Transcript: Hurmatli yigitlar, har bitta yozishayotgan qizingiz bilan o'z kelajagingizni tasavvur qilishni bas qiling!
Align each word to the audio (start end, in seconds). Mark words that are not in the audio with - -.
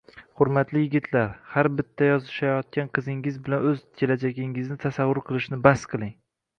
Hurmatli 0.39 0.79
yigitlar, 0.85 1.27
har 1.49 1.69
bitta 1.81 2.09
yozishayotgan 2.09 2.91
qizingiz 2.99 3.39
bilan 3.45 3.71
o'z 3.75 3.87
kelajagingizni 4.03 4.83
tasavvur 4.89 5.25
qilishni 5.31 5.65
bas 5.71 5.91
qiling! 5.95 6.15